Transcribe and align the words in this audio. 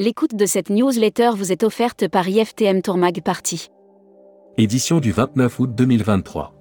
L'écoute 0.00 0.34
de 0.34 0.46
cette 0.46 0.70
newsletter 0.70 1.32
vous 1.36 1.52
est 1.52 1.62
offerte 1.62 2.08
par 2.08 2.26
IFTM 2.26 2.80
Tourmag 2.80 3.20
Party. 3.20 3.68
Édition 4.56 4.98
du 4.98 5.12
29 5.12 5.60
août 5.60 5.74
2023. 5.74 6.54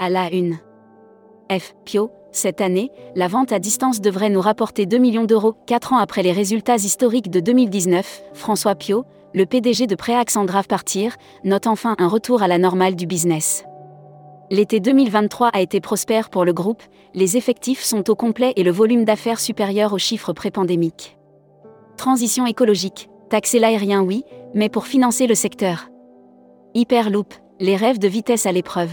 À 0.00 0.10
la 0.10 0.32
une. 0.32 0.58
F. 1.48 1.74
Pio, 1.84 2.10
cette 2.32 2.60
année, 2.60 2.90
la 3.14 3.28
vente 3.28 3.52
à 3.52 3.60
distance 3.60 4.00
devrait 4.00 4.30
nous 4.30 4.40
rapporter 4.40 4.84
2 4.84 4.98
millions 4.98 5.26
d'euros. 5.26 5.54
4 5.68 5.92
ans 5.92 5.98
après 5.98 6.24
les 6.24 6.32
résultats 6.32 6.74
historiques 6.74 7.30
de 7.30 7.38
2019, 7.38 8.22
François 8.34 8.74
Pio, 8.74 9.04
le 9.32 9.46
PDG 9.46 9.86
de 9.86 9.94
Préax 9.94 10.36
en 10.36 10.44
grave 10.44 10.66
partir, 10.66 11.14
note 11.44 11.68
enfin 11.68 11.94
un 12.00 12.08
retour 12.08 12.42
à 12.42 12.48
la 12.48 12.58
normale 12.58 12.96
du 12.96 13.06
business. 13.06 13.64
L'été 14.50 14.80
2023 14.80 15.50
a 15.50 15.60
été 15.60 15.80
prospère 15.80 16.30
pour 16.30 16.44
le 16.44 16.52
groupe, 16.52 16.82
les 17.14 17.36
effectifs 17.36 17.84
sont 17.84 18.10
au 18.10 18.16
complet 18.16 18.54
et 18.56 18.64
le 18.64 18.72
volume 18.72 19.04
d'affaires 19.04 19.38
supérieur 19.38 19.92
aux 19.92 19.98
chiffres 19.98 20.32
pré-pandémiques. 20.32 21.16
Transition 22.00 22.46
écologique, 22.46 23.10
taxer 23.28 23.58
l'aérien 23.58 24.02
oui, 24.02 24.24
mais 24.54 24.70
pour 24.70 24.86
financer 24.86 25.26
le 25.26 25.34
secteur. 25.34 25.90
Hyperloop, 26.72 27.34
les 27.58 27.76
rêves 27.76 27.98
de 27.98 28.08
vitesse 28.08 28.46
à 28.46 28.52
l'épreuve. 28.52 28.92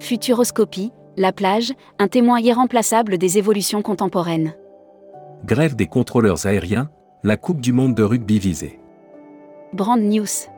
Futuroscopie, 0.00 0.92
la 1.18 1.32
plage, 1.32 1.74
un 1.98 2.08
témoin 2.08 2.40
irremplaçable 2.40 3.18
des 3.18 3.36
évolutions 3.36 3.82
contemporaines. 3.82 4.54
Grève 5.44 5.76
des 5.76 5.88
contrôleurs 5.88 6.46
aériens, 6.46 6.88
la 7.22 7.36
Coupe 7.36 7.60
du 7.60 7.74
monde 7.74 7.94
de 7.94 8.02
rugby 8.02 8.38
visée. 8.38 8.80
Brand 9.74 10.00
News. 10.00 10.48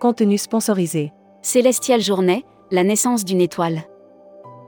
Contenu 0.00 0.38
sponsorisé. 0.38 1.12
Célestial 1.42 2.00
Journée, 2.00 2.46
la 2.70 2.84
naissance 2.84 3.26
d'une 3.26 3.42
étoile. 3.42 3.82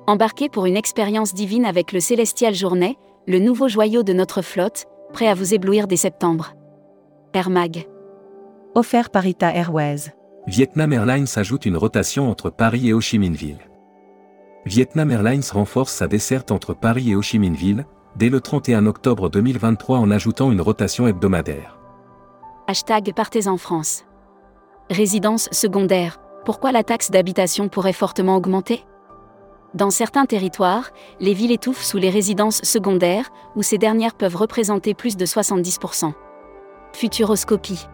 Embarquez 0.07 0.51
pour 0.51 0.67
une 0.67 0.77
expérience 0.77 1.33
divine 1.33 1.65
avec 1.65 1.91
le 1.91 2.01
Célestial 2.01 2.55
Journée, 2.55 2.99
le 3.27 3.39
nouveau 3.39 3.69
joyau 3.69 4.03
de 4.03 4.13
notre 4.13 4.43
flotte, 4.43 4.85
prêt 5.13 5.29
à 5.29 5.35
vous 5.35 5.55
éblouir 5.55 5.87
dès 5.87 5.97
septembre. 5.97 6.55
Air 7.35 7.51
Mag. 7.51 7.87
Offert 8.75 9.11
par 9.11 9.27
Ita 9.27 9.55
Airways. 9.55 10.13
Vietnam 10.47 10.93
Airlines 10.93 11.27
ajoute 11.37 11.67
une 11.67 11.77
rotation 11.77 12.29
entre 12.29 12.51
Paris 12.51 12.89
et 12.89 12.93
Ho 12.93 13.01
Chi 13.01 13.19
Minh 13.19 13.35
Ville. 13.35 13.61
Vietnam 14.65 15.11
Airlines 15.11 15.43
renforce 15.53 15.93
sa 15.93 16.09
desserte 16.09 16.51
entre 16.51 16.75
Paris 16.75 17.11
et 17.11 17.15
Ho 17.15 17.23
Chi 17.23 17.39
Minh 17.39 17.55
Ville, 17.55 17.87
dès 18.17 18.29
le 18.29 18.41
31 18.41 18.87
octobre 18.87 19.29
2023 19.29 19.99
en 19.99 20.11
ajoutant 20.11 20.51
une 20.51 20.61
rotation 20.61 21.07
hebdomadaire. 21.07 21.79
Hashtag 22.67 23.13
Partez 23.15 23.49
en 23.49 23.57
France. 23.57 24.05
Résidence 24.91 25.49
secondaire. 25.53 26.19
Pourquoi 26.45 26.73
la 26.73 26.83
taxe 26.83 27.11
d'habitation 27.11 27.69
pourrait 27.69 27.93
fortement 27.93 28.37
augmenter? 28.37 28.85
Dans 29.75 29.91
certains 29.91 30.27
territoires, 30.27 30.91
les 31.19 31.33
villes 31.33 31.51
étouffent 31.51 31.85
sous 31.85 31.97
les 31.97 32.11
résidences 32.11 32.61
secondaires, 32.63 33.31
où 33.57 33.63
ces 33.63 33.79
dernières 33.79 34.15
peuvent 34.15 34.37
représenter 34.37 34.93
plus 34.93 35.17
de 35.17 35.25
70%. 35.25 36.13
Futuroscopie. 36.93 37.87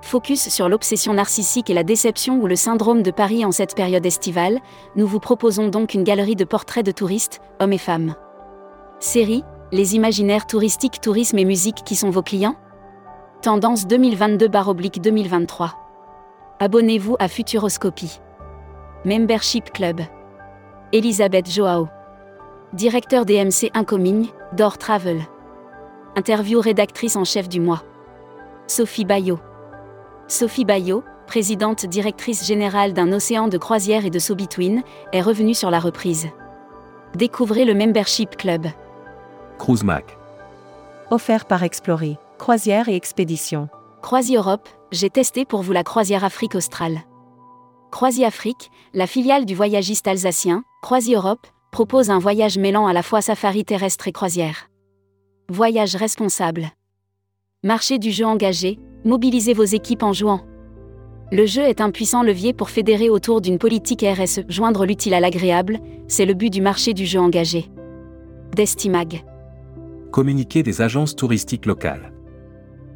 Focus 0.00 0.48
sur 0.48 0.68
l'obsession 0.68 1.14
narcissique 1.14 1.70
et 1.70 1.74
la 1.74 1.82
déception 1.82 2.40
ou 2.40 2.46
le 2.46 2.54
syndrome 2.54 3.02
de 3.02 3.10
Paris 3.10 3.44
en 3.44 3.50
cette 3.50 3.74
période 3.74 4.06
estivale, 4.06 4.60
nous 4.94 5.06
vous 5.06 5.20
proposons 5.20 5.68
donc 5.68 5.94
une 5.94 6.04
galerie 6.04 6.36
de 6.36 6.44
portraits 6.44 6.86
de 6.86 6.92
touristes, 6.92 7.40
hommes 7.60 7.72
et 7.72 7.78
femmes. 7.78 8.14
Série, 9.00 9.42
les 9.72 9.96
imaginaires 9.96 10.46
touristiques, 10.46 11.00
tourisme 11.00 11.38
et 11.38 11.44
musique 11.44 11.82
qui 11.84 11.96
sont 11.96 12.10
vos 12.10 12.22
clients? 12.22 12.56
Tendance 13.42 13.86
2022-2023. 13.86 15.70
Abonnez-vous 16.60 17.16
à 17.18 17.26
Futuroscopie. 17.26 18.20
Membership 19.04 19.72
Club. 19.72 20.00
Elisabeth 20.94 21.50
Joao. 21.50 21.88
Directeur 22.74 23.24
DMC 23.24 23.70
Incoming, 23.72 24.28
Door 24.52 24.76
Travel. 24.76 25.22
Interview 26.16 26.60
rédactrice 26.60 27.16
en 27.16 27.24
chef 27.24 27.48
du 27.48 27.60
mois. 27.60 27.82
Sophie 28.66 29.06
Bayot. 29.06 29.38
Sophie 30.28 30.66
Bayot, 30.66 31.02
présidente 31.26 31.86
directrice 31.86 32.46
générale 32.46 32.92
d'un 32.92 33.10
océan 33.10 33.48
de 33.48 33.56
croisière 33.56 34.04
et 34.04 34.10
de 34.10 34.18
So-Between, 34.18 34.82
est 35.14 35.22
revenue 35.22 35.54
sur 35.54 35.70
la 35.70 35.80
reprise. 35.80 36.28
Découvrez 37.14 37.64
le 37.64 37.72
Membership 37.72 38.36
Club. 38.36 38.66
Cruise 39.58 39.84
Mac. 39.84 40.18
Offert 41.10 41.46
par 41.46 41.62
Explorer. 41.62 42.18
Croisière 42.36 42.90
et 42.90 42.96
expédition. 42.96 43.70
Croisi 44.02 44.36
Europe, 44.36 44.68
j'ai 44.90 45.08
testé 45.08 45.46
pour 45.46 45.62
vous 45.62 45.72
la 45.72 45.84
croisière 45.84 46.22
Afrique 46.22 46.54
australe. 46.54 47.00
Croisi 47.92 48.24
Afrique, 48.24 48.70
la 48.94 49.06
filiale 49.06 49.44
du 49.44 49.54
voyagiste 49.54 50.08
alsacien, 50.08 50.64
Croisi 50.80 51.14
Europe, 51.14 51.46
propose 51.72 52.08
un 52.08 52.18
voyage 52.18 52.56
mêlant 52.56 52.86
à 52.86 52.94
la 52.94 53.02
fois 53.02 53.20
safari 53.20 53.66
terrestre 53.66 54.08
et 54.08 54.12
croisière. 54.12 54.70
Voyage 55.50 55.94
responsable. 55.94 56.70
Marché 57.62 57.98
du 57.98 58.10
jeu 58.10 58.24
engagé, 58.24 58.78
mobilisez 59.04 59.52
vos 59.52 59.62
équipes 59.62 60.04
en 60.04 60.14
jouant. 60.14 60.40
Le 61.32 61.44
jeu 61.44 61.60
est 61.64 61.82
un 61.82 61.90
puissant 61.90 62.22
levier 62.22 62.54
pour 62.54 62.70
fédérer 62.70 63.10
autour 63.10 63.42
d'une 63.42 63.58
politique 63.58 64.02
RSE, 64.02 64.40
joindre 64.48 64.86
l'utile 64.86 65.12
à 65.12 65.20
l'agréable, 65.20 65.78
c'est 66.08 66.24
le 66.24 66.32
but 66.32 66.50
du 66.50 66.62
marché 66.62 66.94
du 66.94 67.04
jeu 67.04 67.20
engagé. 67.20 67.70
Destimag. 68.56 69.22
Communiquer 70.10 70.62
des 70.62 70.80
agences 70.80 71.14
touristiques 71.14 71.66
locales. 71.66 72.14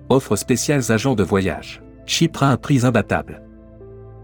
Offre 0.08 0.36
spéciales 0.36 0.90
agents 0.90 1.14
de 1.14 1.22
voyage. 1.22 1.82
Chypre 2.06 2.44
a 2.44 2.50
un 2.50 2.56
prix 2.56 2.86
imbattable. 2.86 3.42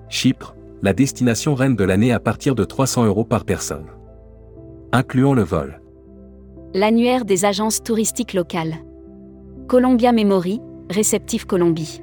Chypre, 0.08 0.54
la 0.82 0.92
destination 0.92 1.54
reine 1.54 1.76
de 1.76 1.84
l'année 1.84 2.12
à 2.12 2.18
partir 2.18 2.56
de 2.56 2.64
300 2.64 3.06
euros 3.06 3.24
par 3.24 3.44
personne. 3.44 3.86
Incluant 4.90 5.32
le 5.32 5.42
vol. 5.42 5.80
L'annuaire 6.74 7.24
des 7.24 7.44
agences 7.44 7.84
touristiques 7.84 8.34
locales. 8.34 8.74
Columbia 9.68 10.10
Memory, 10.10 10.60
Réceptif 10.90 11.44
Colombie. 11.44 12.02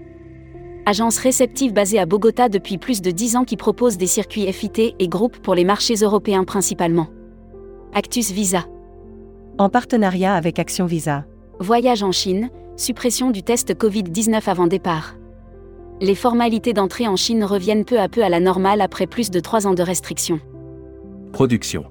Agence 0.86 1.18
réceptive 1.18 1.74
basée 1.74 2.00
à 2.00 2.06
Bogota 2.06 2.48
depuis 2.48 2.78
plus 2.78 3.02
de 3.02 3.12
10 3.12 3.36
ans 3.36 3.44
qui 3.44 3.58
propose 3.58 3.98
des 3.98 4.08
circuits 4.08 4.52
FIT 4.52 4.96
et 4.98 5.08
groupes 5.10 5.38
pour 5.40 5.56
les 5.56 5.66
marchés 5.66 5.96
européens 5.96 6.46
principalement. 6.46 7.08
Actus 7.94 8.32
Visa. 8.32 8.66
En 9.58 9.68
partenariat 9.68 10.36
avec 10.36 10.58
Action 10.58 10.86
Visa. 10.86 11.26
Voyage 11.60 12.02
en 12.02 12.14
Chine, 12.14 12.50
suppression 12.78 13.30
du 13.30 13.44
test 13.44 13.74
Covid-19 13.74 14.50
avant 14.50 14.68
départ. 14.68 15.19
Les 16.02 16.16
formalités 16.16 16.72
d'entrée 16.72 17.10
en 17.10 17.18
Chine 17.18 17.44
reviennent 17.44 17.84
peu 17.84 18.00
à 18.00 18.08
peu 18.08 18.24
à 18.24 18.30
la 18.30 18.40
normale 18.40 18.80
après 18.80 19.06
plus 19.06 19.32
de 19.32 19.40
3 19.42 19.68
ans 19.68 19.74
de 19.74 19.84
restrictions. 19.84 20.40
Production. 21.34 21.86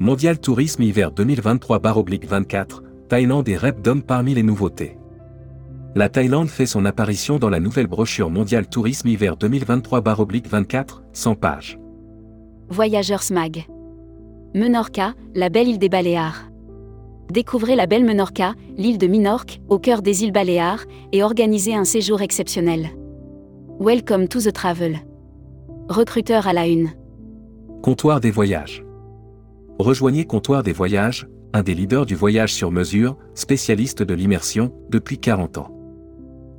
Mondial 0.00 0.40
Tourisme 0.40 0.82
Hiver 0.82 1.12
2023-24, 1.12 2.80
Thaïlande 3.08 3.48
et 3.48 3.56
Rep 3.56 3.80
Dom 3.80 4.02
parmi 4.02 4.34
les 4.34 4.42
nouveautés. 4.42 4.98
La 5.94 6.08
Thaïlande 6.08 6.48
fait 6.48 6.66
son 6.66 6.84
apparition 6.84 7.38
dans 7.38 7.50
la 7.50 7.60
nouvelle 7.60 7.86
brochure 7.86 8.30
Mondial 8.30 8.66
Tourisme 8.66 9.06
Hiver 9.06 9.36
2023-24, 9.36 11.02
100 11.12 11.34
pages. 11.36 11.78
Voyageurs 12.68 13.22
Smag. 13.22 13.68
Menorca, 14.54 15.14
la 15.36 15.50
belle 15.50 15.68
île 15.68 15.78
des 15.78 15.88
Baléares. 15.88 16.50
Découvrez 17.30 17.76
la 17.76 17.86
belle 17.86 18.04
Menorca, 18.04 18.54
l'île 18.76 18.98
de 18.98 19.06
Minorque, 19.06 19.60
au 19.68 19.78
cœur 19.78 20.02
des 20.02 20.24
îles 20.24 20.32
Baléares, 20.32 20.84
et 21.12 21.22
organisez 21.22 21.76
un 21.76 21.84
séjour 21.84 22.20
exceptionnel. 22.20 22.90
Welcome 23.80 24.28
to 24.28 24.38
the 24.38 24.52
travel. 24.52 25.00
Recruteur 25.88 26.46
à 26.46 26.52
la 26.52 26.68
une. 26.68 26.92
Comptoir 27.82 28.20
des 28.20 28.30
voyages. 28.30 28.84
Rejoignez 29.80 30.26
Comptoir 30.26 30.62
des 30.62 30.72
voyages, 30.72 31.26
un 31.52 31.64
des 31.64 31.74
leaders 31.74 32.06
du 32.06 32.14
voyage 32.14 32.54
sur 32.54 32.70
mesure, 32.70 33.16
spécialiste 33.34 34.04
de 34.04 34.14
l'immersion, 34.14 34.72
depuis 34.90 35.18
40 35.18 35.58
ans. 35.58 35.76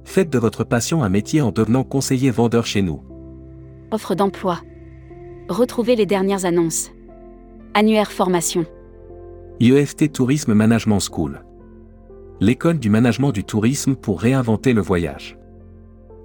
Faites 0.03 0.29
de 0.29 0.37
votre 0.37 0.65
passion 0.65 1.03
un 1.03 1.09
métier 1.09 1.39
en 1.39 1.53
devenant 1.53 1.85
conseiller 1.85 2.31
vendeur 2.31 2.65
chez 2.65 2.81
nous. 2.81 3.01
Offre 3.91 4.13
d'emploi. 4.13 4.59
Retrouvez 5.47 5.95
les 5.95 6.05
dernières 6.05 6.43
annonces. 6.43 6.91
Annuaire 7.75 8.11
formation. 8.11 8.65
IEFT 9.61 10.11
Tourisme 10.11 10.53
Management 10.53 10.99
School. 10.99 11.45
L'école 12.41 12.77
du 12.77 12.89
management 12.89 13.31
du 13.31 13.45
tourisme 13.45 13.95
pour 13.95 14.19
réinventer 14.19 14.73
le 14.73 14.81
voyage. 14.81 15.37